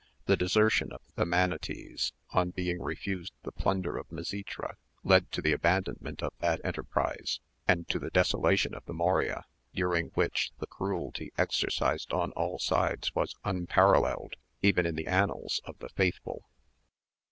[0.25, 5.51] The desertion of the Mainotes, on being refused the plunder of Misitra, led to the
[5.53, 9.45] abandonment of that enterprise, and to the desolation of the Morea,
[9.75, 15.77] during which the cruelty exercised on all sides was unparalleled even in the annals of
[15.77, 16.49] the faithful.